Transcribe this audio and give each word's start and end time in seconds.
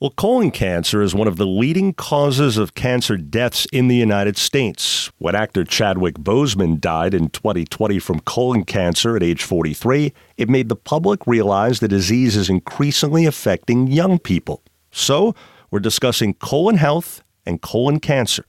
Well, 0.00 0.12
colon 0.12 0.52
cancer 0.52 1.02
is 1.02 1.12
one 1.12 1.26
of 1.26 1.38
the 1.38 1.44
leading 1.44 1.92
causes 1.92 2.56
of 2.56 2.76
cancer 2.76 3.16
deaths 3.16 3.66
in 3.72 3.88
the 3.88 3.96
United 3.96 4.36
States. 4.36 5.10
When 5.18 5.34
actor 5.34 5.64
Chadwick 5.64 6.14
Boseman 6.20 6.80
died 6.80 7.14
in 7.14 7.30
2020 7.30 7.98
from 7.98 8.20
colon 8.20 8.62
cancer 8.62 9.16
at 9.16 9.24
age 9.24 9.42
43, 9.42 10.14
it 10.36 10.48
made 10.48 10.68
the 10.68 10.76
public 10.76 11.26
realize 11.26 11.80
the 11.80 11.88
disease 11.88 12.36
is 12.36 12.48
increasingly 12.48 13.26
affecting 13.26 13.88
young 13.88 14.20
people. 14.20 14.62
So, 14.92 15.34
we're 15.72 15.80
discussing 15.80 16.34
colon 16.34 16.76
health 16.76 17.24
and 17.44 17.60
colon 17.60 17.98
cancer. 17.98 18.44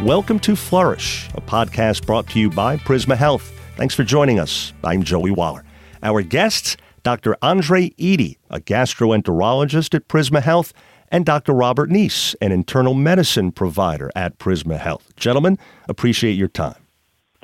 Welcome 0.00 0.38
to 0.42 0.54
Flourish, 0.54 1.28
a 1.34 1.40
podcast 1.40 2.06
brought 2.06 2.28
to 2.28 2.38
you 2.38 2.50
by 2.50 2.76
Prisma 2.76 3.16
Health. 3.16 3.52
Thanks 3.74 3.96
for 3.96 4.04
joining 4.04 4.38
us. 4.38 4.72
I'm 4.84 5.02
Joey 5.02 5.32
Waller. 5.32 5.64
Our 6.04 6.22
guests, 6.22 6.76
Dr. 7.02 7.36
Andre 7.42 7.90
Eaddy, 7.90 8.36
a 8.50 8.60
gastroenterologist 8.60 9.94
at 9.94 10.08
Prisma 10.08 10.42
Health, 10.42 10.72
and 11.10 11.24
Dr. 11.24 11.52
Robert 11.52 11.90
Kneece, 11.90 12.34
an 12.40 12.52
internal 12.52 12.94
medicine 12.94 13.52
provider 13.52 14.10
at 14.14 14.38
Prisma 14.38 14.78
Health. 14.78 15.14
Gentlemen, 15.16 15.58
appreciate 15.88 16.34
your 16.34 16.48
time. 16.48 16.86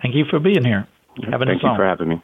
Thank 0.03 0.15
you 0.15 0.25
for 0.29 0.39
being 0.39 0.65
here. 0.65 0.87
Having 1.31 1.49
Thank 1.49 1.63
you 1.63 1.75
for 1.77 1.87
having 1.87 2.09
me. 2.09 2.23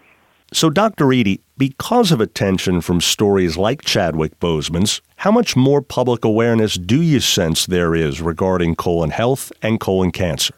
So, 0.52 0.68
Dr. 0.68 1.04
Eaddy, 1.06 1.40
because 1.56 2.10
of 2.10 2.20
attention 2.20 2.80
from 2.80 3.00
stories 3.00 3.56
like 3.56 3.82
Chadwick 3.82 4.40
Boseman's, 4.40 5.00
how 5.16 5.30
much 5.30 5.54
more 5.54 5.80
public 5.80 6.24
awareness 6.24 6.74
do 6.74 7.00
you 7.00 7.20
sense 7.20 7.66
there 7.66 7.94
is 7.94 8.20
regarding 8.20 8.74
colon 8.74 9.10
health 9.10 9.52
and 9.62 9.78
colon 9.78 10.10
cancer? 10.10 10.54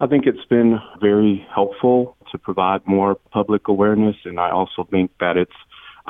I 0.00 0.08
think 0.08 0.26
it's 0.26 0.44
been 0.46 0.80
very 1.00 1.46
helpful 1.54 2.16
to 2.32 2.38
provide 2.38 2.84
more 2.86 3.14
public 3.30 3.68
awareness, 3.68 4.16
and 4.24 4.40
I 4.40 4.50
also 4.50 4.84
think 4.90 5.12
that 5.20 5.36
it's 5.36 5.52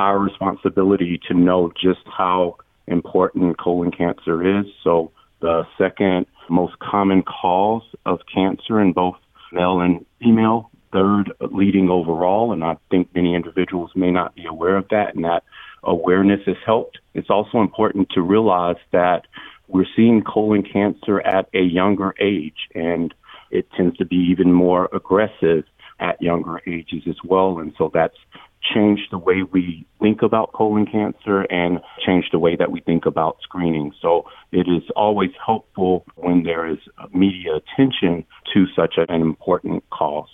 our 0.00 0.18
responsibility 0.18 1.20
to 1.28 1.34
know 1.34 1.70
just 1.78 2.00
how 2.06 2.56
important 2.86 3.58
colon 3.60 3.90
cancer 3.90 4.58
is. 4.58 4.64
So, 4.82 5.12
the 5.40 5.66
second 5.78 6.26
most 6.48 6.78
common 6.78 7.22
cause 7.22 7.82
of 8.06 8.20
cancer 8.32 8.80
in 8.80 8.92
both 8.92 9.16
male 9.52 9.80
and 9.80 10.04
female, 10.20 10.70
third 10.92 11.32
leading 11.40 11.90
overall, 11.90 12.52
and 12.52 12.64
I 12.64 12.76
think 12.90 13.14
many 13.14 13.34
individuals 13.34 13.90
may 13.94 14.10
not 14.10 14.34
be 14.34 14.46
aware 14.46 14.76
of 14.76 14.88
that, 14.88 15.14
and 15.14 15.24
that 15.24 15.44
awareness 15.84 16.40
has 16.46 16.56
helped. 16.64 16.98
It's 17.14 17.30
also 17.30 17.60
important 17.60 18.08
to 18.10 18.22
realize 18.22 18.80
that 18.92 19.26
we're 19.68 19.86
seeing 19.96 20.22
colon 20.22 20.62
cancer 20.62 21.20
at 21.20 21.48
a 21.54 21.60
younger 21.60 22.14
age, 22.18 22.68
and 22.74 23.14
it 23.50 23.66
tends 23.76 23.96
to 23.98 24.06
be 24.06 24.16
even 24.16 24.52
more 24.52 24.88
aggressive 24.92 25.64
at 26.00 26.20
younger 26.20 26.60
ages 26.66 27.02
as 27.06 27.16
well. 27.22 27.58
And 27.58 27.72
so 27.76 27.90
that's 27.92 28.16
changed 28.62 29.08
the 29.10 29.18
way 29.18 29.42
we 29.42 29.86
think 30.00 30.22
about 30.22 30.52
colon 30.52 30.86
cancer 30.86 31.42
and 31.42 31.80
change 32.04 32.26
the 32.30 32.38
way 32.38 32.56
that 32.56 32.70
we 32.70 32.80
think 32.80 33.06
about 33.06 33.38
screening. 33.42 33.92
So 34.00 34.24
it 34.52 34.68
is 34.68 34.82
always 34.96 35.30
helpful 35.44 36.04
when 36.16 36.42
there 36.42 36.66
is 36.66 36.78
media 37.12 37.56
attention 37.56 38.24
to 38.54 38.66
such 38.76 38.94
an 38.96 39.20
important 39.20 39.88
cause. 39.90 40.28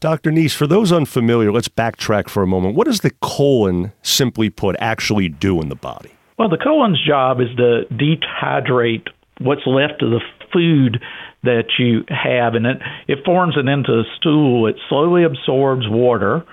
Dr. 0.00 0.30
Kneece, 0.30 0.54
for 0.54 0.66
those 0.66 0.92
unfamiliar, 0.92 1.52
let's 1.52 1.68
backtrack 1.68 2.30
for 2.30 2.42
a 2.42 2.46
moment. 2.46 2.74
What 2.74 2.86
does 2.86 3.00
the 3.00 3.10
colon, 3.20 3.92
simply 4.02 4.48
put, 4.48 4.74
actually 4.80 5.28
do 5.28 5.60
in 5.60 5.68
the 5.68 5.74
body? 5.74 6.10
Well, 6.38 6.48
the 6.48 6.56
colon's 6.56 7.04
job 7.06 7.38
is 7.40 7.48
to 7.56 7.82
dehydrate 7.92 9.08
what's 9.40 9.66
left 9.66 10.02
of 10.02 10.10
the 10.10 10.20
food 10.52 11.02
that 11.42 11.64
you 11.78 12.04
have, 12.08 12.54
and 12.54 12.64
it, 12.64 12.78
it 13.08 13.18
forms 13.26 13.56
it 13.58 13.68
into 13.68 13.92
a 13.92 14.04
stool. 14.16 14.66
It 14.66 14.76
slowly 14.88 15.24
absorbs 15.24 15.86
water 15.86 16.44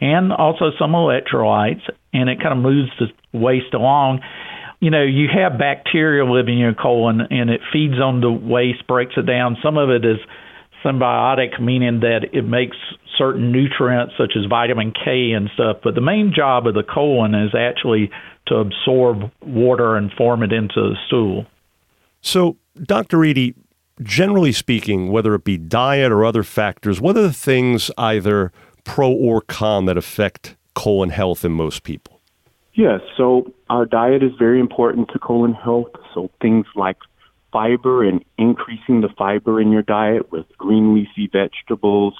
and 0.00 0.32
also 0.32 0.70
some 0.78 0.92
electrolytes, 0.92 1.82
and 2.12 2.28
it 2.28 2.40
kind 2.40 2.52
of 2.52 2.58
moves 2.58 2.90
the 2.98 3.06
waste 3.38 3.74
along. 3.74 4.20
You 4.80 4.90
know, 4.90 5.02
you 5.02 5.28
have 5.32 5.58
bacteria 5.58 6.24
living 6.24 6.54
in 6.54 6.60
your 6.60 6.74
colon, 6.74 7.20
and 7.30 7.50
it 7.50 7.60
feeds 7.72 8.00
on 8.00 8.20
the 8.20 8.30
waste, 8.30 8.86
breaks 8.86 9.14
it 9.16 9.26
down. 9.26 9.56
Some 9.62 9.78
of 9.78 9.90
it 9.90 10.04
is 10.04 10.18
symbiotic, 10.84 11.60
meaning 11.60 12.00
that 12.00 12.26
it 12.32 12.42
makes 12.42 12.76
certain 13.16 13.52
nutrients 13.52 14.14
such 14.18 14.32
as 14.36 14.44
vitamin 14.48 14.92
K 14.92 15.32
and 15.32 15.48
stuff. 15.54 15.78
But 15.82 15.94
the 15.94 16.00
main 16.00 16.32
job 16.34 16.66
of 16.66 16.74
the 16.74 16.82
colon 16.82 17.34
is 17.34 17.54
actually 17.54 18.10
to 18.46 18.56
absorb 18.56 19.30
water 19.42 19.96
and 19.96 20.12
form 20.12 20.42
it 20.42 20.52
into 20.52 20.74
the 20.74 20.96
stool. 21.06 21.46
So, 22.20 22.56
Dr. 22.82 23.18
Eaddy, 23.18 23.54
generally 24.02 24.52
speaking, 24.52 25.10
whether 25.10 25.34
it 25.34 25.44
be 25.44 25.56
diet 25.56 26.12
or 26.12 26.24
other 26.24 26.42
factors, 26.42 27.00
what 27.00 27.16
are 27.16 27.22
the 27.22 27.32
things 27.32 27.90
either 27.96 28.52
pro 28.84 29.10
or 29.10 29.40
con 29.40 29.86
that 29.86 29.96
affect 29.96 30.56
colon 30.74 31.10
health 31.10 31.44
in 31.44 31.52
most 31.52 31.82
people? 31.82 32.20
Yes, 32.74 33.00
so 33.16 33.52
our 33.70 33.86
diet 33.86 34.22
is 34.22 34.32
very 34.38 34.58
important 34.58 35.08
to 35.12 35.18
colon 35.18 35.54
health. 35.54 35.92
So 36.12 36.30
things 36.40 36.66
like 36.74 36.98
fiber 37.52 38.02
and 38.02 38.24
increasing 38.36 39.00
the 39.00 39.08
fiber 39.16 39.60
in 39.60 39.70
your 39.70 39.82
diet 39.82 40.32
with 40.32 40.46
green 40.58 40.94
leafy 40.94 41.30
vegetables, 41.32 42.14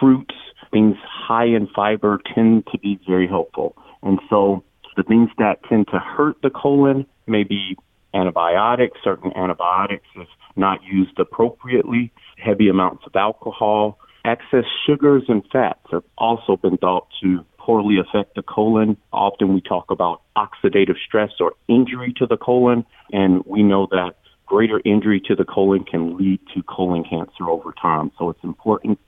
fruits, 0.00 0.34
things 0.72 0.96
high 1.04 1.46
in 1.46 1.68
fiber 1.68 2.20
tend 2.34 2.66
to 2.72 2.78
be 2.78 2.98
very 3.06 3.28
helpful. 3.28 3.76
And 4.02 4.18
so 4.28 4.64
the 4.96 5.04
things 5.04 5.30
that 5.38 5.62
tend 5.68 5.86
to 5.92 5.98
hurt 5.98 6.36
the 6.42 6.50
colon 6.50 7.06
may 7.28 7.44
be 7.44 7.76
antibiotics, 8.12 8.98
certain 9.04 9.32
antibiotics 9.36 10.06
if 10.16 10.26
not 10.56 10.82
used 10.82 11.18
appropriately, 11.18 12.12
heavy 12.36 12.68
amounts 12.68 13.04
of 13.06 13.14
alcohol, 13.14 13.98
excess 14.24 14.64
sugars 14.86 15.24
and 15.28 15.42
fats 15.52 15.80
have 15.90 16.04
also 16.18 16.56
been 16.56 16.76
thought 16.76 17.08
to 17.22 17.44
poorly 17.58 17.98
affect 17.98 18.34
the 18.34 18.42
colon. 18.42 18.96
Often 19.12 19.54
we 19.54 19.60
talk 19.60 19.90
about 19.90 20.22
oxidative 20.36 20.96
stress 21.06 21.30
or 21.40 21.52
injury 21.68 22.12
to 22.16 22.26
the 22.26 22.36
colon, 22.36 22.84
and 23.12 23.42
we 23.46 23.62
know 23.62 23.86
that 23.90 24.14
greater 24.46 24.80
injury 24.84 25.20
to 25.26 25.36
the 25.36 25.44
colon 25.44 25.84
can 25.84 26.16
lead 26.16 26.40
to 26.54 26.62
colon 26.64 27.04
cancer 27.04 27.48
over 27.48 27.72
time. 27.80 28.10
So 28.18 28.30
it's 28.30 28.42
important 28.42 28.98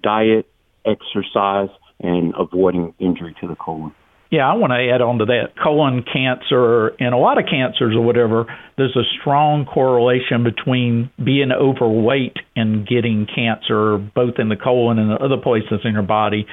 diet, 0.00 0.46
exercise, 0.84 1.70
and 2.00 2.34
avoiding 2.38 2.94
injury 2.98 3.34
to 3.40 3.48
the 3.48 3.56
colon. 3.56 3.94
Yeah, 4.32 4.48
I 4.48 4.54
want 4.54 4.72
to 4.72 4.80
add 4.80 5.02
on 5.02 5.18
to 5.18 5.26
that. 5.26 5.60
Colon 5.62 6.02
cancer 6.10 6.96
and 6.98 7.12
a 7.12 7.18
lot 7.18 7.36
of 7.36 7.44
cancers 7.44 7.94
or 7.94 8.00
whatever, 8.00 8.46
there's 8.78 8.96
a 8.96 9.04
strong 9.20 9.66
correlation 9.66 10.42
between 10.42 11.10
being 11.22 11.52
overweight 11.52 12.38
and 12.56 12.88
getting 12.88 13.26
cancer, 13.26 13.98
both 13.98 14.38
in 14.38 14.48
the 14.48 14.56
colon 14.56 14.98
and 14.98 15.10
the 15.10 15.22
other 15.22 15.36
places 15.36 15.84
in 15.84 15.92
your 15.92 16.02
body. 16.02 16.46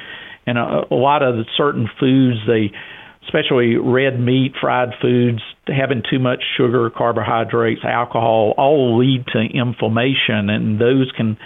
And 0.46 0.58
a, 0.58 0.92
a 0.92 0.94
lot 0.94 1.24
of 1.24 1.46
certain 1.56 1.88
foods, 1.98 2.40
they, 2.46 2.76
especially 3.24 3.78
red 3.78 4.20
meat, 4.20 4.56
fried 4.60 4.90
foods, 5.02 5.40
having 5.66 6.04
too 6.04 6.20
much 6.20 6.44
sugar, 6.58 6.90
carbohydrates, 6.90 7.86
alcohol, 7.86 8.56
all 8.58 9.00
lead 9.00 9.24
to 9.28 9.40
inflammation, 9.40 10.50
and 10.50 10.82
those 10.82 11.14
can 11.16 11.38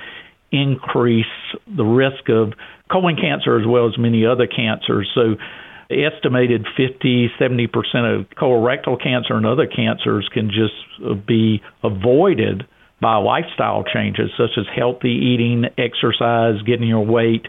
increase 0.51 1.25
the 1.67 1.85
risk 1.85 2.27
of 2.29 2.53
colon 2.91 3.17
cancer 3.17 3.59
as 3.59 3.67
well 3.67 3.87
as 3.87 3.99
many 3.99 4.25
other 4.25 4.47
cancers. 4.47 5.07
So 5.13 5.35
estimated 5.93 6.65
50, 6.75 7.29
70% 7.39 7.67
of 8.19 8.29
colorectal 8.31 9.01
cancer 9.01 9.35
and 9.35 9.45
other 9.45 9.67
cancers 9.67 10.27
can 10.33 10.49
just 10.49 10.73
uh, 11.05 11.13
be 11.13 11.61
avoided 11.83 12.65
by 13.01 13.17
lifestyle 13.17 13.83
changes 13.83 14.31
such 14.37 14.57
as 14.57 14.65
healthy 14.73 15.11
eating, 15.11 15.65
exercise, 15.77 16.61
getting 16.65 16.87
your 16.87 17.05
weight, 17.05 17.47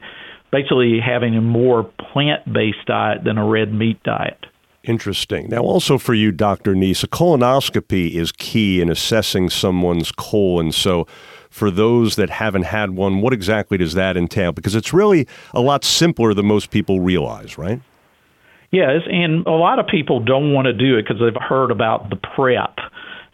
basically 0.50 0.98
having 1.04 1.36
a 1.36 1.40
more 1.40 1.84
plant 2.12 2.52
based 2.52 2.84
diet 2.86 3.24
than 3.24 3.38
a 3.38 3.46
red 3.46 3.72
meat 3.72 4.02
diet. 4.02 4.46
Interesting. 4.82 5.48
Now, 5.48 5.62
also 5.62 5.96
for 5.96 6.12
you, 6.12 6.30
Dr. 6.30 6.74
Kneece, 6.74 7.02
a 7.02 7.08
colonoscopy 7.08 8.14
is 8.14 8.32
key 8.32 8.82
in 8.82 8.90
assessing 8.90 9.48
someone's 9.48 10.12
colon. 10.12 10.72
So, 10.72 11.06
for 11.48 11.70
those 11.70 12.16
that 12.16 12.30
haven't 12.30 12.64
had 12.64 12.90
one, 12.90 13.20
what 13.20 13.32
exactly 13.32 13.78
does 13.78 13.94
that 13.94 14.16
entail? 14.16 14.50
Because 14.50 14.74
it's 14.74 14.92
really 14.92 15.28
a 15.52 15.60
lot 15.60 15.84
simpler 15.84 16.34
than 16.34 16.46
most 16.46 16.70
people 16.70 17.00
realize, 17.00 17.56
right? 17.56 17.80
Yes, 18.74 19.02
and 19.06 19.46
a 19.46 19.52
lot 19.52 19.78
of 19.78 19.86
people 19.86 20.18
don't 20.18 20.52
want 20.52 20.66
to 20.66 20.72
do 20.72 20.98
it 20.98 21.06
because 21.06 21.22
they've 21.22 21.40
heard 21.40 21.70
about 21.70 22.10
the 22.10 22.16
prep 22.16 22.74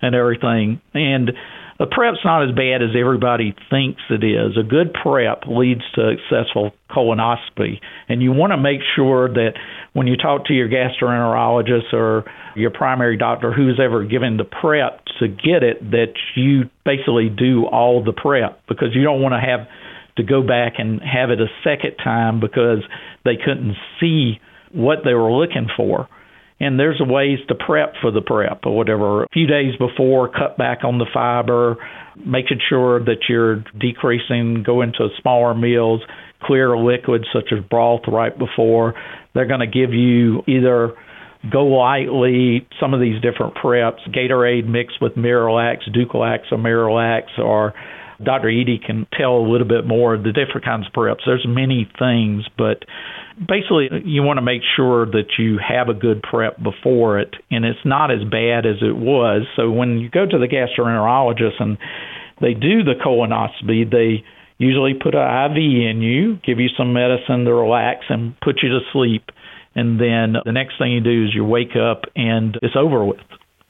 and 0.03 0.15
everything. 0.15 0.83
And 0.93 1.33
the 1.79 1.87
prep's 1.87 2.19
not 2.27 2.47
as 2.47 2.55
bad 2.55 2.83
as 2.83 2.91
everybody 2.95 3.57
thinks 3.71 4.03
it 4.11 4.23
is. 4.23 4.59
A 4.61 4.63
good 4.63 4.93
prep 4.93 5.45
leads 5.49 5.81
to 5.95 6.17
successful 6.29 6.73
colonoscopy, 6.91 7.81
and 8.07 8.21
you 8.21 8.33
want 8.33 8.53
to 8.53 8.59
make 8.59 8.81
sure 8.95 9.33
that 9.33 9.53
when 9.95 10.07
you 10.07 10.19
talk 10.19 10.45
to 10.49 10.53
your 10.53 10.69
gastroenterologist 10.69 11.95
or 11.95 12.31
your 12.55 12.71
primary 12.71 13.17
doctor 13.17 13.51
who's 13.51 13.81
ever 13.83 14.05
given 14.05 14.37
the 14.37 14.45
prep 14.45 15.07
to 15.21 15.29
get 15.29 15.63
it, 15.63 15.81
that 15.93 16.13
you 16.37 16.65
basically 16.85 17.31
do 17.31 17.65
all 17.65 18.05
the 18.05 18.13
prep 18.13 18.61
because 18.69 18.89
you 18.93 19.05
don't 19.05 19.23
want 19.23 19.33
to 19.33 19.41
have 19.41 19.67
to 20.19 20.23
go 20.23 20.43
back 20.47 20.75
and 20.77 21.01
have 21.01 21.31
it 21.31 21.41
a 21.41 21.49
second 21.65 21.97
time 22.05 22.41
because 22.41 22.85
they 23.25 23.37
couldn't 23.43 23.75
see 23.99 24.39
what 24.73 24.99
they 25.05 25.15
were 25.15 25.33
looking 25.33 25.69
for. 25.77 26.09
And 26.63 26.79
there's 26.79 27.01
ways 27.01 27.39
to 27.49 27.55
prep 27.55 27.95
for 28.03 28.11
the 28.11 28.21
prep 28.21 28.67
or 28.67 28.77
whatever. 28.77 29.25
A 29.25 29.29
few 29.33 29.47
days 29.47 29.75
before, 29.79 30.29
cut 30.29 30.59
back 30.59 30.85
on 30.85 30.99
the 30.99 31.07
fiber, 31.13 31.77
making 32.17 32.61
sure 32.69 33.03
that 33.03 33.29
you're 33.29 33.65
decreasing, 33.79 34.63
go 34.65 34.83
into 34.83 35.09
smaller 35.23 35.55
meals, 35.55 36.03
clear 36.43 36.77
liquids 36.77 37.25
such 37.33 37.51
as 37.53 37.65
broth 37.71 38.03
right 38.09 38.39
before. 38.39 38.95
They're 39.35 39.47
going 39.47 39.61
to 39.61 39.67
give 39.67 39.95
you 39.95 40.43
either 40.47 40.95
GoLYTELY, 41.51 42.67
some 42.79 42.93
of 42.93 43.01
these 43.01 43.21
different 43.23 43.55
preps, 43.55 44.07
Gatorade 44.15 44.67
mixed 44.67 45.01
with 45.01 45.15
Miralax, 45.15 45.79
Dulcolax 45.91 46.53
or 46.53 46.59
Miralax, 46.59 47.39
or 47.39 47.73
Dr. 48.23 48.49
Eaddy 48.49 48.85
can 48.85 49.07
tell 49.17 49.37
a 49.37 49.47
little 49.47 49.67
bit 49.67 49.87
more 49.87 50.17
the 50.17 50.33
different 50.33 50.65
kinds 50.65 50.87
of 50.87 50.93
preps. 50.93 51.25
There's 51.25 51.47
many 51.47 51.91
things, 51.99 52.45
but 52.57 52.85
basically 53.37 53.89
you 54.05 54.23
want 54.23 54.37
to 54.37 54.43
make 54.43 54.63
sure 54.77 55.07
that 55.07 55.39
you 55.39 55.59
have 55.59 55.89
a 55.89 55.95
good 55.95 56.23
prep 56.23 56.63
before 56.63 57.19
it 57.19 57.35
and 57.51 57.65
it's 57.65 57.81
not 57.85 58.11
as 58.11 58.23
bad 58.25 58.67
as 58.67 58.77
it 58.83 58.97
was. 58.97 59.47
So 59.57 59.71
when 59.71 59.99
you 59.99 60.11
go 60.11 60.27
to 60.27 60.39
the 60.39 60.49
gastroenterologist 60.49 61.61
and 61.61 61.79
they 62.41 62.55
do 62.55 62.85
the 62.85 62.95
colonoscopy, 62.95 63.91
they 63.91 64.25
usually 64.59 64.95
put 64.95 65.15
an 65.15 65.53
IV 65.53 65.57
in 65.57 66.03
you, 66.03 66.37
give 66.45 66.61
you 66.61 66.69
some 66.77 66.93
medicine 66.93 67.45
to 67.45 67.55
relax 67.55 68.05
and 68.11 68.39
put 68.41 68.63
you 68.63 68.69
to 68.69 68.81
sleep. 68.93 69.25
And 69.75 69.99
then 70.01 70.35
the 70.45 70.53
next 70.53 70.79
thing 70.79 70.93
you 70.93 71.01
do 71.01 71.25
is 71.25 71.35
you 71.35 71.45
wake 71.45 71.77
up 71.77 72.03
and 72.15 72.59
it's 72.63 72.77
over 72.77 73.05
with. 73.05 73.21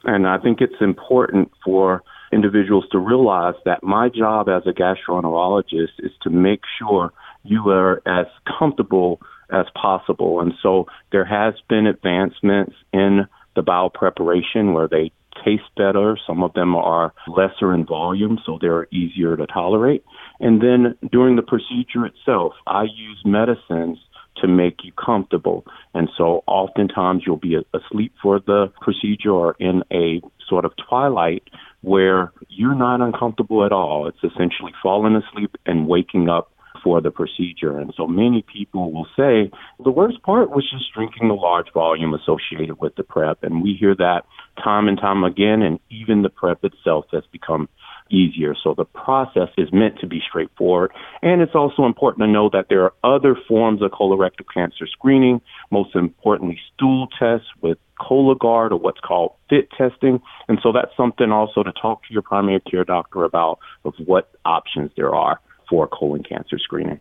And 0.03 0.27
I 0.27 0.37
think 0.39 0.59
it's 0.61 0.81
important 0.81 1.51
for 1.63 2.01
individuals 2.31 2.85
to 2.91 2.99
realize 2.99 3.55
that 3.65 3.83
my 3.83 4.09
job 4.09 4.49
as 4.49 4.63
a 4.65 4.71
gastroenterologist 4.71 5.99
is 5.99 6.11
to 6.23 6.29
make 6.29 6.61
sure 6.79 7.11
you 7.43 7.69
are 7.69 8.01
as 8.05 8.27
comfortable 8.59 9.19
as 9.51 9.65
possible. 9.75 10.39
And 10.39 10.53
so 10.61 10.87
there 11.11 11.25
has 11.25 11.55
been 11.67 11.87
advancements 11.87 12.75
in 12.93 13.27
the 13.55 13.61
bowel 13.61 13.89
preparation 13.89 14.73
where 14.73 14.87
they 14.87 15.11
taste 15.43 15.63
better. 15.75 16.17
Some 16.27 16.43
of 16.43 16.53
them 16.53 16.75
are 16.75 17.13
lesser 17.27 17.73
in 17.73 17.85
volume, 17.85 18.39
so 18.45 18.57
they're 18.61 18.87
easier 18.91 19.35
to 19.35 19.47
tolerate. 19.47 20.03
And 20.39 20.61
then 20.61 20.97
during 21.11 21.35
the 21.35 21.41
procedure 21.41 22.05
itself, 22.05 22.53
I 22.67 22.83
use 22.83 23.21
medicines 23.25 23.97
to 24.37 24.47
make 24.47 24.83
you 24.83 24.91
comfortable. 24.93 25.65
And 25.93 26.09
so 26.17 26.43
oftentimes 26.47 27.23
you'll 27.25 27.37
be 27.37 27.57
asleep 27.73 28.13
for 28.21 28.39
the 28.39 28.71
procedure 28.81 29.31
or 29.31 29.55
in 29.59 29.83
a 29.91 30.21
sort 30.47 30.65
of 30.65 30.73
twilight 30.89 31.43
where 31.81 32.31
you're 32.49 32.75
not 32.75 33.01
uncomfortable 33.01 33.65
at 33.65 33.71
all. 33.71 34.07
It's 34.07 34.23
essentially 34.23 34.71
falling 34.81 35.15
asleep 35.15 35.55
and 35.65 35.87
waking 35.87 36.29
up 36.29 36.50
for 36.83 37.01
the 37.01 37.11
procedure. 37.11 37.77
And 37.77 37.93
so 37.95 38.07
many 38.07 38.43
people 38.43 38.91
will 38.91 39.07
say 39.17 39.51
the 39.83 39.91
worst 39.91 40.21
part 40.23 40.49
was 40.49 40.69
just 40.69 40.93
drinking 40.93 41.27
the 41.27 41.33
large 41.33 41.71
volume 41.73 42.13
associated 42.13 42.79
with 42.79 42.95
the 42.95 43.03
prep. 43.03 43.43
And 43.43 43.61
we 43.61 43.75
hear 43.79 43.95
that 43.95 44.21
time 44.63 44.87
and 44.87 44.97
time 44.97 45.23
again, 45.23 45.61
and 45.61 45.79
even 45.89 46.21
the 46.21 46.29
prep 46.29 46.63
itself 46.63 47.05
has 47.11 47.23
become 47.31 47.69
easier. 48.09 48.55
So 48.61 48.73
the 48.75 48.85
process 48.85 49.49
is 49.57 49.69
meant 49.71 49.99
to 49.99 50.07
be 50.07 50.21
straightforward. 50.27 50.91
And 51.21 51.41
it's 51.41 51.55
also 51.55 51.85
important 51.85 52.23
to 52.23 52.31
know 52.31 52.49
that 52.51 52.67
there 52.69 52.83
are 52.83 52.93
other 53.03 53.35
forms 53.47 53.81
of 53.81 53.91
colorectal 53.91 54.45
cancer 54.53 54.85
screening, 54.87 55.41
most 55.71 55.95
importantly, 55.95 56.59
stool 56.73 57.07
tests 57.17 57.47
with 57.61 57.77
Cologuard 57.99 58.71
or 58.71 58.77
what's 58.77 58.99
called 58.99 59.33
FIT 59.49 59.69
testing. 59.77 60.21
And 60.47 60.59
so 60.63 60.71
that's 60.71 60.95
something 60.97 61.31
also 61.31 61.61
to 61.63 61.71
talk 61.71 62.03
to 62.07 62.13
your 62.13 62.23
primary 62.23 62.59
care 62.59 62.83
doctor 62.83 63.23
about 63.23 63.59
of 63.85 63.93
what 64.05 64.31
options 64.43 64.91
there 64.97 65.13
are 65.13 65.39
for 65.71 65.87
colon 65.87 66.21
cancer 66.21 66.59
screening. 66.59 66.99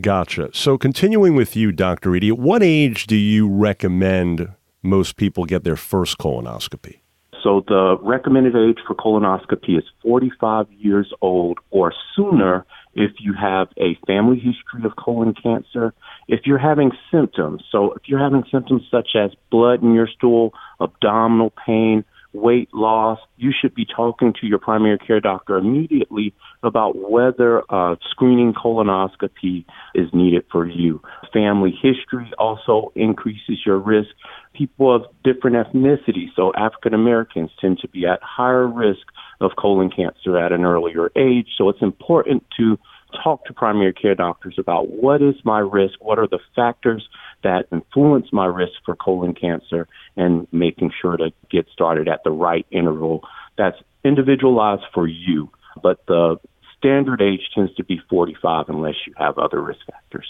Gotcha. 0.00 0.50
So, 0.52 0.76
continuing 0.76 1.36
with 1.36 1.54
you, 1.54 1.70
Dr. 1.70 2.10
Eaddy, 2.10 2.30
at 2.30 2.38
what 2.38 2.62
age 2.62 3.06
do 3.06 3.16
you 3.16 3.48
recommend 3.48 4.48
most 4.82 5.16
people 5.16 5.44
get 5.44 5.64
their 5.64 5.76
first 5.76 6.18
colonoscopy? 6.18 6.98
So, 7.42 7.62
the 7.68 7.98
recommended 8.00 8.56
age 8.56 8.78
for 8.86 8.94
colonoscopy 8.94 9.78
is 9.78 9.84
45 10.02 10.66
years 10.72 11.12
old 11.20 11.58
or 11.70 11.92
sooner 12.16 12.64
if 12.94 13.12
you 13.18 13.34
have 13.34 13.68
a 13.78 13.96
family 14.06 14.36
history 14.36 14.84
of 14.84 14.96
colon 14.96 15.34
cancer, 15.34 15.94
if 16.26 16.40
you're 16.44 16.58
having 16.58 16.92
symptoms. 17.10 17.62
So, 17.70 17.92
if 17.92 18.02
you're 18.06 18.18
having 18.18 18.44
symptoms 18.50 18.82
such 18.90 19.10
as 19.14 19.32
blood 19.50 19.82
in 19.82 19.92
your 19.92 20.08
stool, 20.08 20.54
abdominal 20.80 21.52
pain, 21.66 22.04
weight 22.32 22.72
loss, 22.72 23.18
you 23.36 23.52
should 23.52 23.74
be 23.74 23.84
talking 23.84 24.32
to 24.40 24.46
your 24.46 24.58
primary 24.58 24.98
care 24.98 25.20
doctor 25.20 25.56
immediately 25.56 26.34
about 26.62 26.96
whether 26.96 27.62
a 27.68 27.96
screening 28.10 28.54
colonoscopy 28.54 29.64
is 29.94 30.08
needed 30.12 30.44
for 30.50 30.66
you. 30.66 31.00
Family 31.32 31.70
history 31.70 32.32
also 32.38 32.92
increases 32.94 33.60
your 33.66 33.78
risk. 33.78 34.10
People 34.54 34.94
of 34.94 35.02
different 35.24 35.56
ethnicities, 35.56 36.28
so 36.36 36.52
African 36.54 36.94
Americans, 36.94 37.50
tend 37.60 37.78
to 37.80 37.88
be 37.88 38.06
at 38.06 38.20
higher 38.22 38.66
risk 38.66 39.06
of 39.40 39.52
colon 39.58 39.90
cancer 39.90 40.38
at 40.38 40.52
an 40.52 40.64
earlier 40.64 41.10
age. 41.16 41.48
So 41.56 41.68
it's 41.68 41.82
important 41.82 42.44
to 42.58 42.78
talk 43.22 43.44
to 43.44 43.52
primary 43.52 43.92
care 43.92 44.14
doctors 44.14 44.54
about 44.58 44.88
what 44.88 45.20
is 45.20 45.34
my 45.44 45.58
risk, 45.58 45.94
what 46.00 46.18
are 46.18 46.28
the 46.28 46.38
factors 46.56 47.06
that 47.42 47.66
influence 47.72 48.32
my 48.32 48.46
risk 48.46 48.72
for 48.84 48.96
colon 48.96 49.34
cancer, 49.34 49.88
and 50.16 50.46
making 50.52 50.92
sure 51.00 51.16
to 51.16 51.32
get 51.50 51.66
started 51.72 52.08
at 52.08 52.24
the 52.24 52.30
right 52.30 52.66
interval 52.70 53.22
that's 53.56 53.78
individualized 54.04 54.84
for 54.94 55.06
you. 55.06 55.50
But 55.82 56.04
the 56.06 56.38
standard 56.78 57.22
age 57.22 57.50
tends 57.54 57.74
to 57.76 57.84
be 57.84 58.00
45 58.10 58.68
unless 58.68 58.94
you 59.06 59.14
have 59.16 59.38
other 59.38 59.60
risk 59.60 59.80
factors. 59.86 60.26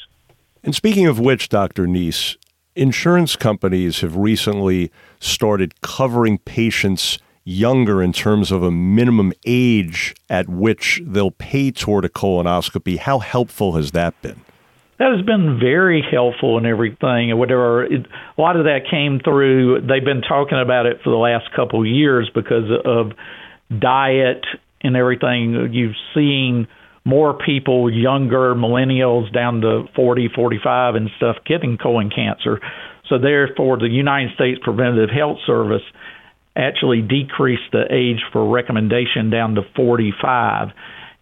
And 0.62 0.74
speaking 0.74 1.06
of 1.06 1.18
which, 1.18 1.48
Dr. 1.48 1.86
Kneece, 1.86 2.36
insurance 2.76 3.36
companies 3.36 4.00
have 4.00 4.16
recently 4.16 4.90
started 5.18 5.80
covering 5.80 6.38
patients 6.38 7.18
younger 7.44 8.02
in 8.02 8.12
terms 8.12 8.52
of 8.52 8.62
a 8.62 8.70
minimum 8.70 9.32
age 9.44 10.14
at 10.30 10.48
which 10.48 11.02
they'll 11.04 11.32
pay 11.32 11.70
toward 11.70 12.04
a 12.04 12.08
colonoscopy. 12.08 12.98
How 12.98 13.18
helpful 13.18 13.72
has 13.72 13.90
that 13.90 14.20
been? 14.22 14.42
That 14.98 15.14
has 15.16 15.24
been 15.24 15.58
very 15.58 16.02
helpful 16.08 16.58
in 16.58 16.66
everything 16.66 17.30
and 17.30 17.38
whatever. 17.38 17.84
It, 17.84 18.06
a 18.36 18.40
lot 18.40 18.56
of 18.56 18.64
that 18.64 18.80
came 18.90 19.20
through. 19.24 19.80
They've 19.80 20.04
been 20.04 20.22
talking 20.22 20.60
about 20.60 20.86
it 20.86 20.98
for 21.02 21.10
the 21.10 21.16
last 21.16 21.46
couple 21.56 21.80
of 21.80 21.86
years 21.86 22.30
because 22.34 22.70
of 22.84 23.12
diet 23.80 24.44
and 24.82 24.96
everything. 24.96 25.70
You've 25.72 25.96
seen 26.14 26.68
more 27.04 27.36
people, 27.36 27.90
younger 27.90 28.54
millennials 28.54 29.32
down 29.32 29.62
to 29.62 29.84
40, 29.96 30.28
45 30.34 30.94
and 30.94 31.10
stuff, 31.16 31.36
getting 31.46 31.78
colon 31.78 32.10
cancer. 32.10 32.60
So 33.08 33.18
therefore, 33.18 33.78
the 33.78 33.88
United 33.88 34.34
States 34.34 34.60
Preventive 34.62 35.10
Health 35.10 35.38
Service 35.46 35.82
actually 36.54 37.02
decreased 37.02 37.72
the 37.72 37.84
age 37.90 38.22
for 38.32 38.48
recommendation 38.48 39.30
down 39.30 39.54
to 39.56 39.62
45. 39.74 40.68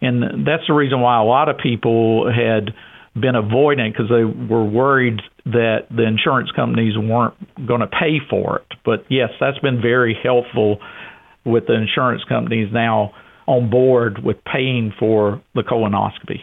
And 0.01 0.45
that's 0.45 0.63
the 0.67 0.73
reason 0.73 0.99
why 1.01 1.19
a 1.19 1.23
lot 1.23 1.49
of 1.49 1.57
people 1.57 2.31
had 2.31 2.73
been 3.13 3.35
avoiding 3.35 3.91
because 3.91 4.09
they 4.09 4.23
were 4.23 4.63
worried 4.63 5.19
that 5.45 5.87
the 5.89 6.03
insurance 6.03 6.49
companies 6.51 6.93
weren't 6.97 7.35
going 7.67 7.81
to 7.81 7.87
pay 7.87 8.19
for 8.29 8.57
it. 8.57 8.77
But 8.85 9.05
yes, 9.09 9.29
that's 9.39 9.59
been 9.59 9.81
very 9.81 10.17
helpful 10.21 10.79
with 11.43 11.67
the 11.67 11.73
insurance 11.73 12.23
companies 12.23 12.69
now 12.71 13.13
on 13.47 13.69
board 13.69 14.23
with 14.23 14.37
paying 14.45 14.93
for 14.97 15.41
the 15.55 15.61
colonoscopy. 15.61 16.41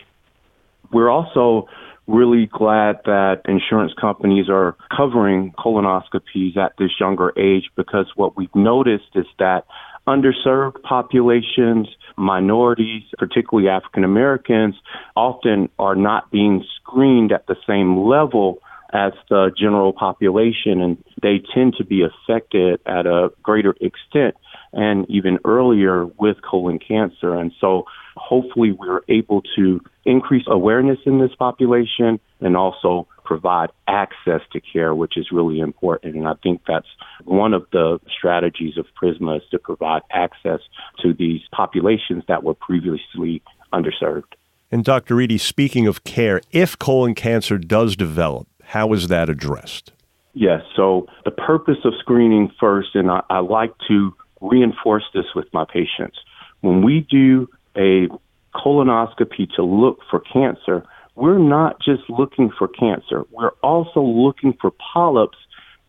We're 0.92 1.10
also 1.10 1.68
really 2.06 2.46
glad 2.46 2.96
that 3.04 3.42
insurance 3.46 3.92
companies 4.00 4.46
are 4.48 4.76
covering 4.94 5.52
colonoscopies 5.58 6.56
at 6.56 6.72
this 6.78 6.90
younger 6.98 7.32
age 7.38 7.70
because 7.76 8.06
what 8.16 8.36
we've 8.36 8.54
noticed 8.54 9.10
is 9.14 9.26
that 9.38 9.64
underserved 10.06 10.82
populations, 10.82 11.86
minorities, 12.18 13.04
particularly 13.18 13.68
African 13.68 14.04
Americans, 14.04 14.74
often 15.16 15.68
are 15.78 15.96
not 15.96 16.30
being 16.30 16.64
screened 16.76 17.32
at 17.32 17.46
the 17.46 17.56
same 17.66 18.06
level 18.06 18.58
as 18.92 19.12
the 19.28 19.50
general 19.56 19.92
population, 19.92 20.80
and 20.80 21.02
they 21.22 21.42
tend 21.54 21.74
to 21.76 21.84
be 21.84 22.02
affected 22.02 22.80
at 22.86 23.06
a 23.06 23.30
greater 23.42 23.74
extent 23.80 24.34
and 24.72 25.08
even 25.08 25.38
earlier 25.44 26.06
with 26.06 26.36
colon 26.42 26.78
cancer. 26.78 27.34
And 27.34 27.52
so 27.60 27.84
hopefully 28.16 28.72
we're 28.72 29.00
able 29.08 29.42
to 29.56 29.80
increase 30.04 30.44
awareness 30.46 30.98
in 31.06 31.18
this 31.18 31.34
population 31.38 32.20
and 32.40 32.56
also 32.56 33.06
provide 33.24 33.70
access 33.86 34.40
to 34.52 34.60
care, 34.60 34.94
which 34.94 35.16
is 35.16 35.30
really 35.30 35.60
important. 35.60 36.16
And 36.16 36.26
I 36.26 36.34
think 36.42 36.62
that's 36.66 36.86
one 37.24 37.52
of 37.52 37.66
the 37.72 38.00
strategies 38.16 38.78
of 38.78 38.86
Prisma 39.00 39.36
is 39.36 39.42
to 39.50 39.58
provide 39.58 40.02
access 40.10 40.60
to 41.02 41.12
these 41.12 41.42
populations 41.52 42.24
that 42.28 42.42
were 42.42 42.54
previously 42.54 43.42
underserved. 43.72 44.32
And 44.70 44.84
Dr. 44.84 45.16
Eaddy, 45.16 45.40
speaking 45.40 45.86
of 45.86 46.04
care, 46.04 46.40
if 46.52 46.78
colon 46.78 47.14
cancer 47.14 47.58
does 47.58 47.96
develop, 47.96 48.48
how 48.64 48.92
is 48.92 49.08
that 49.08 49.28
addressed? 49.30 49.92
Yes, 50.34 50.62
so 50.76 51.06
the 51.24 51.30
purpose 51.30 51.78
of 51.84 51.94
screening 51.98 52.52
first, 52.60 52.94
and 52.94 53.10
I, 53.10 53.22
I 53.28 53.40
like 53.40 53.72
to 53.88 54.14
reinforce 54.40 55.04
this 55.14 55.26
with 55.34 55.46
my 55.52 55.64
patients. 55.64 56.18
When 56.60 56.84
we 56.84 57.06
do 57.08 57.48
a 57.76 58.08
colonoscopy 58.54 59.50
to 59.56 59.62
look 59.62 59.98
for 60.10 60.20
cancer, 60.20 60.84
we're 61.14 61.38
not 61.38 61.80
just 61.80 62.02
looking 62.08 62.50
for 62.56 62.68
cancer, 62.68 63.24
we're 63.30 63.54
also 63.62 64.00
looking 64.00 64.56
for 64.60 64.72
polyps 64.92 65.38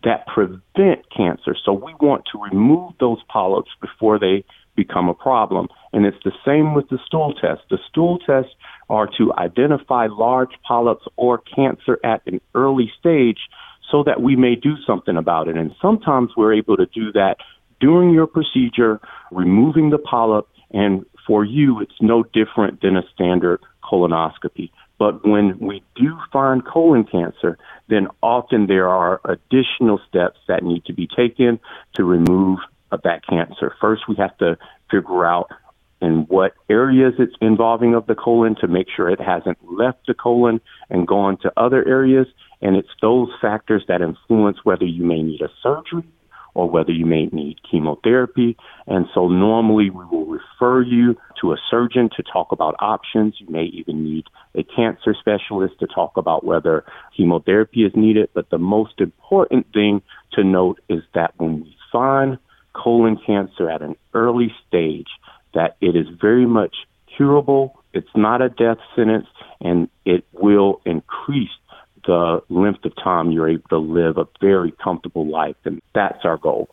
that 0.03 0.25
prevent 0.27 1.05
cancer. 1.15 1.55
So 1.65 1.73
we 1.73 1.93
want 1.99 2.23
to 2.31 2.39
remove 2.41 2.93
those 2.99 3.19
polyps 3.27 3.69
before 3.81 4.17
they 4.17 4.45
become 4.75 5.09
a 5.09 5.13
problem. 5.13 5.67
And 5.91 6.05
it's 6.05 6.23
the 6.23 6.31
same 6.45 6.73
with 6.73 6.87
the 6.89 6.99
stool 7.05 7.33
test. 7.33 7.61
The 7.69 7.79
stool 7.89 8.17
tests 8.19 8.53
are 8.89 9.07
to 9.17 9.33
identify 9.37 10.07
large 10.09 10.51
polyps 10.65 11.05
or 11.17 11.39
cancer 11.39 11.99
at 12.03 12.21
an 12.25 12.39
early 12.55 12.91
stage 12.97 13.39
so 13.91 14.03
that 14.03 14.21
we 14.21 14.35
may 14.35 14.55
do 14.55 14.75
something 14.87 15.17
about 15.17 15.47
it. 15.47 15.57
And 15.57 15.75
sometimes 15.81 16.31
we're 16.37 16.53
able 16.53 16.77
to 16.77 16.85
do 16.85 17.11
that 17.11 17.37
during 17.79 18.11
your 18.11 18.27
procedure, 18.27 18.99
removing 19.31 19.89
the 19.89 19.97
polyp, 19.97 20.47
and 20.71 21.05
for 21.25 21.43
you, 21.45 21.79
it's 21.79 22.01
no 22.01 22.23
different 22.23 22.81
than 22.81 22.97
a 22.97 23.03
standard 23.13 23.61
colonoscopy. 23.83 24.71
But 24.97 25.25
when 25.25 25.57
we 25.59 25.81
do 25.95 26.17
find 26.31 26.65
colon 26.65 27.05
cancer, 27.05 27.57
then 27.87 28.07
often 28.21 28.67
there 28.67 28.89
are 28.89 29.21
additional 29.23 29.99
steps 30.07 30.39
that 30.47 30.63
need 30.63 30.85
to 30.85 30.93
be 30.93 31.07
taken 31.07 31.59
to 31.95 32.03
remove 32.03 32.59
that 32.91 33.25
cancer. 33.25 33.73
First, 33.79 34.03
we 34.09 34.15
have 34.15 34.37
to 34.39 34.57
figure 34.91 35.25
out 35.25 35.49
in 36.01 36.25
what 36.27 36.53
areas 36.69 37.13
it's 37.19 37.35
involving 37.41 37.93
of 37.93 38.07
the 38.07 38.15
colon 38.15 38.55
to 38.55 38.67
make 38.67 38.87
sure 38.93 39.09
it 39.09 39.19
hasn't 39.21 39.57
left 39.71 40.07
the 40.07 40.13
colon 40.13 40.61
and 40.89 41.07
gone 41.07 41.37
to 41.37 41.51
other 41.57 41.87
areas. 41.87 42.27
And 42.61 42.75
it's 42.75 42.89
those 43.01 43.29
factors 43.41 43.83
that 43.87 44.01
influence 44.01 44.57
whether 44.63 44.85
you 44.85 45.03
may 45.03 45.21
need 45.21 45.41
a 45.41 45.49
surgery 45.61 46.03
or 46.53 46.69
whether 46.69 46.91
you 46.91 47.05
may 47.05 47.27
need 47.27 47.57
chemotherapy. 47.69 48.57
And 48.87 49.05
so 49.13 49.27
normally 49.27 49.89
we 49.89 50.05
will 50.05 50.25
refer 50.25 50.81
you 50.81 51.15
to 51.41 51.53
a 51.53 51.57
surgeon 51.69 52.09
to 52.17 52.23
talk 52.23 52.51
about 52.51 52.75
options. 52.79 53.35
You 53.39 53.47
may 53.49 53.65
even 53.65 54.03
need 54.03 54.25
a 54.55 54.63
cancer 54.63 55.15
specialist 55.19 55.75
to 55.79 55.87
talk 55.87 56.17
about 56.17 56.43
whether 56.43 56.83
chemotherapy 57.15 57.81
is 57.81 57.93
needed. 57.95 58.29
But 58.33 58.49
the 58.49 58.57
most 58.57 58.99
important 58.99 59.67
thing 59.73 60.01
to 60.33 60.43
note 60.43 60.79
is 60.89 61.03
that 61.13 61.33
when 61.37 61.61
we 61.61 61.75
find 61.91 62.37
colon 62.73 63.17
cancer 63.25 63.69
at 63.69 63.81
an 63.81 63.95
early 64.13 64.53
stage, 64.67 65.07
that 65.53 65.77
it 65.81 65.95
is 65.95 66.07
very 66.21 66.45
much 66.45 66.75
curable. 67.15 67.79
It's 67.93 68.07
not 68.15 68.41
a 68.41 68.49
death 68.49 68.77
sentence, 68.95 69.27
and 69.59 69.89
it 70.05 70.23
will 70.31 70.81
increase 70.85 71.49
the 72.09 72.41
length 72.49 72.83
of 72.85 72.95
time 72.95 73.31
you're 73.31 73.47
able 73.47 73.69
to 73.69 73.77
live 73.77 74.17
a 74.17 74.27
very 74.41 74.73
comfortable 74.83 75.27
life. 75.27 75.55
And 75.63 75.81
that's 75.93 76.25
our 76.25 76.37
goal. 76.37 76.69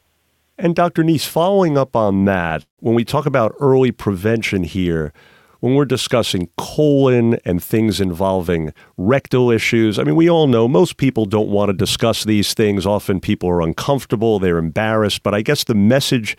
And 0.59 0.75
Dr. 0.75 1.05
Kneece, 1.05 1.27
following 1.27 1.77
up 1.77 1.95
on 1.95 2.25
that, 2.25 2.65
when 2.81 2.95
we 2.95 3.05
talk 3.05 3.27
about 3.27 3.55
early 3.61 3.93
prevention 3.93 4.65
here, 4.65 5.13
when 5.61 5.75
we're 5.75 5.85
discussing 5.85 6.49
colon 6.57 7.39
and 7.45 7.63
things 7.63 8.01
involving 8.01 8.73
rectal 8.97 9.51
issues, 9.51 9.99
I 9.99 10.05
mean, 10.05 10.17
we 10.17 10.31
all 10.31 10.47
know 10.47 10.67
most 10.67 10.97
people 10.97 11.27
don't 11.27 11.51
want 11.51 11.69
to 11.69 11.75
discuss 11.75 12.25
these 12.25 12.55
things. 12.55 12.87
Often 12.87 13.21
people 13.21 13.51
are 13.51 13.61
uncomfortable, 13.61 14.39
they're 14.39 14.59
embarrassed. 14.59 15.23
But 15.23 15.35
I 15.35 15.43
guess 15.43 15.65
the 15.65 15.75
message 15.75 16.37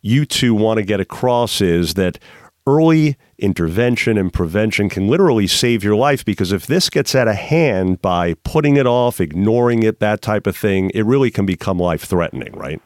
you 0.00 0.24
two 0.24 0.54
want 0.54 0.78
to 0.78 0.84
get 0.84 1.00
across 1.00 1.60
is 1.60 1.94
that 1.94 2.18
early 2.66 3.16
intervention 3.38 4.16
and 4.16 4.32
prevention 4.32 4.88
can 4.88 5.08
literally 5.08 5.46
save 5.46 5.82
your 5.82 5.96
life 5.96 6.24
because 6.24 6.52
if 6.52 6.66
this 6.66 6.88
gets 6.88 7.14
out 7.14 7.28
of 7.28 7.36
hand 7.36 8.00
by 8.00 8.34
putting 8.44 8.76
it 8.76 8.86
off, 8.86 9.20
ignoring 9.20 9.82
it, 9.82 10.00
that 10.00 10.22
type 10.22 10.46
of 10.46 10.56
thing, 10.56 10.90
it 10.94 11.04
really 11.04 11.30
can 11.30 11.44
become 11.46 11.78
life 11.78 12.02
threatening, 12.02 12.52
right? 12.52 12.80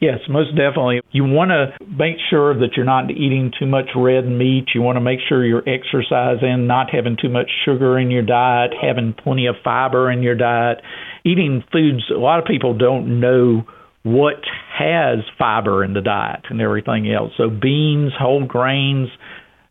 Yes, 0.00 0.20
most 0.28 0.50
definitely. 0.50 1.00
You 1.10 1.24
want 1.24 1.50
to 1.50 1.72
make 1.84 2.18
sure 2.30 2.54
that 2.54 2.76
you're 2.76 2.86
not 2.86 3.10
eating 3.10 3.52
too 3.58 3.66
much 3.66 3.86
red 3.96 4.28
meat. 4.28 4.66
You 4.72 4.80
want 4.80 4.94
to 4.94 5.00
make 5.00 5.18
sure 5.28 5.44
you're 5.44 5.68
exercising, 5.68 6.68
not 6.68 6.90
having 6.90 7.16
too 7.20 7.28
much 7.28 7.50
sugar 7.64 7.98
in 7.98 8.08
your 8.12 8.22
diet, 8.22 8.72
having 8.80 9.12
plenty 9.12 9.46
of 9.46 9.56
fiber 9.64 10.08
in 10.08 10.22
your 10.22 10.36
diet, 10.36 10.78
eating 11.24 11.64
foods. 11.72 12.04
A 12.14 12.18
lot 12.18 12.38
of 12.38 12.44
people 12.44 12.78
don't 12.78 13.18
know 13.18 13.66
what 14.02 14.42
has 14.78 15.18
fiber 15.38 15.84
in 15.84 15.92
the 15.92 16.00
diet 16.00 16.44
and 16.50 16.60
everything 16.60 17.12
else. 17.12 17.32
So 17.36 17.50
beans, 17.50 18.12
whole 18.18 18.46
grains, 18.46 19.08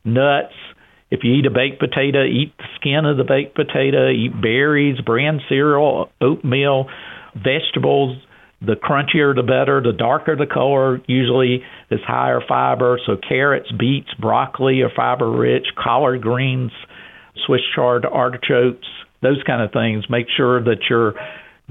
nuts. 0.03 0.53
If 1.09 1.21
you 1.23 1.33
eat 1.35 1.45
a 1.45 1.49
baked 1.49 1.79
potato, 1.79 2.25
eat 2.25 2.53
the 2.57 2.65
skin 2.75 3.05
of 3.05 3.17
the 3.17 3.23
baked 3.23 3.55
potato. 3.55 4.09
Eat 4.09 4.41
berries, 4.41 4.99
bran 4.99 5.39
cereal, 5.47 6.09
oatmeal, 6.21 6.87
vegetables. 7.33 8.17
The 8.59 8.73
crunchier, 8.73 9.35
the 9.35 9.43
better. 9.43 9.81
The 9.81 9.93
darker 9.97 10.35
the 10.35 10.47
color, 10.51 10.99
usually 11.07 11.63
is 11.89 11.99
higher 12.05 12.41
fiber. 12.45 12.99
So 13.05 13.15
carrots, 13.15 13.71
beets, 13.71 14.13
broccoli 14.19 14.81
are 14.81 14.91
fiber 14.93 15.31
rich. 15.31 15.67
Collard 15.81 16.21
greens, 16.21 16.71
Swiss 17.45 17.61
chard 17.75 18.05
artichokes, 18.05 18.87
those 19.21 19.41
kind 19.45 19.61
of 19.61 19.71
things. 19.71 20.05
Make 20.09 20.25
sure 20.35 20.61
that 20.63 20.79
you're 20.89 21.13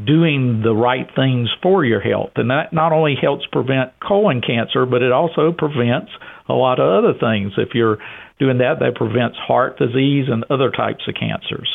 doing 0.05 0.61
the 0.63 0.75
right 0.75 1.09
things 1.17 1.49
for 1.63 1.85
your 1.85 2.01
health. 2.01 2.33
And 2.37 2.51
that 2.51 2.73
not 2.73 2.93
only 2.93 3.15
helps 3.21 3.47
prevent 3.47 3.99
colon 4.01 4.43
cancer, 4.43 4.85
but 4.85 5.03
it 5.03 5.13
also 5.13 5.53
prevents 5.57 6.11
a 6.49 6.53
lot 6.53 6.79
of 6.79 7.05
other 7.05 7.19
things. 7.19 7.53
If 7.57 7.71
you're 7.75 7.99
doing 8.39 8.59
that, 8.59 8.81
that 8.81 8.95
prevents 8.95 9.39
heart 9.39 9.79
disease 9.79 10.27
and 10.29 10.45
other 10.51 10.71
types 10.71 11.05
of 11.09 11.15
cancers. 11.15 11.69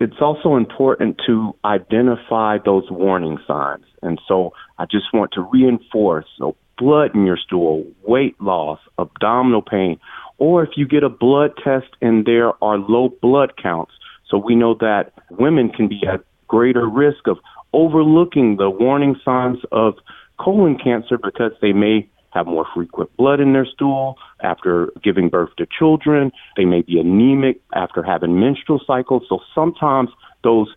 It's 0.00 0.16
also 0.22 0.56
important 0.56 1.20
to 1.26 1.54
identify 1.62 2.56
those 2.64 2.90
warning 2.90 3.38
signs. 3.46 3.84
And 4.00 4.18
so 4.26 4.52
I 4.78 4.86
just 4.86 5.12
want 5.12 5.32
to 5.32 5.42
reinforce 5.42 6.24
so 6.38 6.56
blood 6.78 7.14
in 7.14 7.26
your 7.26 7.36
stool, 7.36 7.84
weight 8.02 8.40
loss, 8.40 8.80
abdominal 8.98 9.60
pain, 9.60 10.00
or 10.38 10.62
if 10.64 10.70
you 10.76 10.88
get 10.88 11.02
a 11.02 11.10
blood 11.10 11.50
test 11.62 11.88
and 12.00 12.24
there 12.24 12.52
are 12.64 12.78
low 12.78 13.10
blood 13.20 13.52
counts. 13.62 13.92
So 14.30 14.38
we 14.38 14.54
know 14.54 14.74
that 14.80 15.12
women 15.30 15.68
can 15.68 15.88
be 15.88 16.00
at 16.10 16.24
greater 16.50 16.88
risk 16.88 17.28
of 17.28 17.38
overlooking 17.72 18.56
the 18.56 18.68
warning 18.68 19.14
signs 19.24 19.58
of 19.70 19.94
colon 20.40 20.76
cancer 20.76 21.16
because 21.16 21.52
they 21.62 21.72
may 21.72 22.08
have 22.30 22.46
more 22.46 22.66
frequent 22.74 23.08
blood 23.16 23.38
in 23.38 23.52
their 23.52 23.66
stool 23.66 24.16
after 24.42 24.90
giving 25.02 25.28
birth 25.28 25.50
to 25.58 25.66
children. 25.78 26.32
They 26.56 26.64
may 26.64 26.82
be 26.82 26.98
anemic 26.98 27.60
after 27.72 28.02
having 28.02 28.40
menstrual 28.40 28.80
cycles. 28.84 29.22
So 29.28 29.38
sometimes 29.54 30.10
those 30.42 30.68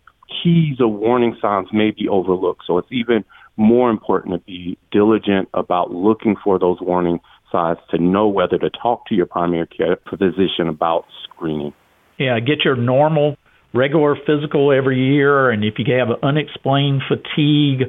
keys 0.42 0.76
of 0.80 0.90
warning 0.90 1.36
signs 1.42 1.68
may 1.72 1.90
be 1.90 2.08
overlooked. 2.08 2.62
So 2.66 2.78
it's 2.78 2.92
even 2.92 3.24
more 3.56 3.90
important 3.90 4.34
to 4.34 4.40
be 4.46 4.78
diligent 4.92 5.48
about 5.54 5.90
looking 5.90 6.36
for 6.42 6.58
those 6.58 6.78
warning 6.80 7.18
signs 7.50 7.78
to 7.90 7.98
know 7.98 8.28
whether 8.28 8.58
to 8.58 8.70
talk 8.70 9.06
to 9.06 9.14
your 9.16 9.26
primary 9.26 9.66
care 9.66 9.98
physician 10.08 10.68
about 10.68 11.04
screening. 11.24 11.72
Yeah, 12.18 12.38
get 12.38 12.64
your 12.64 12.76
normal 12.76 13.36
regular 13.74 14.16
physical 14.26 14.72
every 14.72 14.98
year, 14.98 15.50
and 15.50 15.64
if 15.64 15.74
you 15.78 15.84
have 15.94 16.08
unexplained 16.22 17.02
fatigue, 17.08 17.88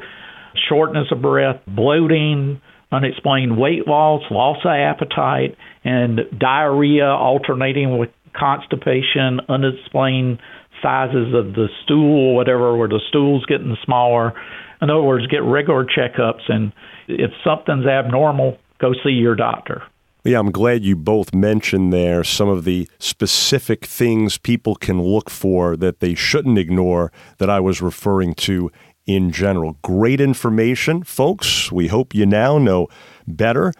shortness 0.69 1.07
of 1.11 1.21
breath, 1.21 1.61
bloating, 1.67 2.59
unexplained 2.91 3.57
weight 3.57 3.87
loss, 3.87 4.21
loss 4.31 4.57
of 4.65 4.71
appetite, 4.71 5.55
and 5.83 6.21
diarrhea 6.37 7.05
alternating 7.05 7.97
with 7.97 8.09
constipation, 8.35 9.39
unexplained 9.47 10.39
sizes 10.81 11.33
of 11.33 11.53
the 11.53 11.67
stool, 11.83 12.35
whatever, 12.35 12.75
where 12.75 12.87
the 12.87 13.01
stool's 13.09 13.45
getting 13.45 13.75
smaller. 13.83 14.33
In 14.81 14.89
other 14.89 15.01
words, 15.01 15.25
get 15.27 15.43
regular 15.43 15.85
checkups, 15.85 16.49
and 16.49 16.73
if 17.07 17.31
something's 17.43 17.85
abnormal, 17.85 18.57
go 18.79 18.91
see 19.03 19.11
your 19.11 19.35
doctor. 19.35 19.83
Yeah, 20.25 20.39
I'm 20.39 20.51
glad 20.51 20.83
you 20.83 20.95
both 20.95 21.35
mentioned 21.35 21.93
there 21.93 22.23
some 22.23 22.49
of 22.49 22.63
the 22.63 22.89
specific 22.97 23.85
things 23.85 24.39
people 24.39 24.73
can 24.73 24.99
look 24.99 25.29
for 25.29 25.77
that 25.77 25.99
they 25.99 26.15
shouldn't 26.15 26.57
ignore 26.57 27.11
that 27.37 27.47
I 27.47 27.59
was 27.59 27.79
referring 27.79 28.33
to 28.35 28.71
in 29.05 29.29
general. 29.29 29.77
Great 29.83 30.19
information, 30.19 31.03
folks. 31.03 31.71
We 31.71 31.89
hope 31.89 32.15
you 32.15 32.25
now 32.25 32.57
know 32.57 32.87
better 33.27 33.71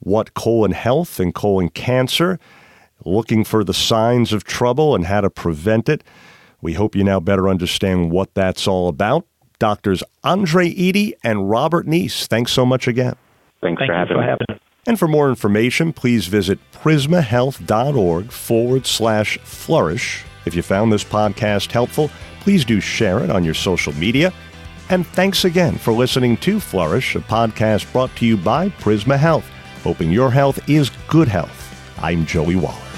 what 0.00 0.34
colon 0.34 0.72
health 0.72 1.20
and 1.20 1.32
colon 1.32 1.68
cancer, 1.68 2.40
looking 3.04 3.44
for 3.44 3.62
the 3.62 3.72
signs 3.72 4.32
of 4.32 4.42
trouble 4.42 4.96
and 4.96 5.06
how 5.06 5.20
to 5.20 5.30
prevent 5.30 5.88
it. 5.88 6.02
We 6.60 6.72
hope 6.72 6.96
you 6.96 7.04
now 7.04 7.20
better 7.20 7.48
understand 7.48 8.10
what 8.10 8.34
that's 8.34 8.66
all 8.66 8.88
about. 8.88 9.24
Doctors 9.60 10.02
Andre 10.24 10.68
Eaddy 10.68 11.12
and 11.22 11.48
Robert 11.48 11.86
Kneece, 11.86 12.26
thanks 12.26 12.50
so 12.50 12.66
much 12.66 12.88
again. 12.88 13.14
Thanks 13.60 13.78
Thank 13.78 13.88
for 13.88 14.20
having 14.20 14.46
for 14.48 14.54
me. 14.54 14.58
And 14.86 14.98
for 14.98 15.06
more 15.06 15.28
information, 15.28 15.92
please 15.92 16.26
visit 16.26 16.58
prismahealth.org 16.72 18.32
forward 18.32 18.86
slash 18.86 19.38
flourish. 19.38 20.24
If 20.44 20.54
you 20.56 20.62
found 20.62 20.92
this 20.92 21.04
podcast 21.04 21.70
helpful, 21.70 22.10
please 22.40 22.64
do 22.64 22.80
share 22.80 23.22
it 23.22 23.30
on 23.30 23.44
your 23.44 23.54
social 23.54 23.92
media. 23.94 24.32
And 24.88 25.06
thanks 25.06 25.44
again 25.44 25.76
for 25.78 25.92
listening 25.92 26.36
to 26.38 26.58
Flourish, 26.58 27.14
a 27.14 27.20
podcast 27.20 27.90
brought 27.92 28.14
to 28.16 28.26
you 28.26 28.36
by 28.36 28.70
Prisma 28.70 29.16
Health, 29.16 29.48
hoping 29.84 30.10
your 30.10 30.30
health 30.30 30.68
is 30.68 30.90
good 31.06 31.28
health. 31.28 31.58
I'm 32.02 32.26
Joey 32.26 32.56
Waller. 32.56 32.91